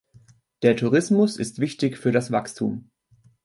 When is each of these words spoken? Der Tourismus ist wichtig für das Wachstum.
Der 0.63 0.75
Tourismus 0.75 1.37
ist 1.37 1.59
wichtig 1.59 1.95
für 1.99 2.11
das 2.11 2.31
Wachstum. 2.31 2.89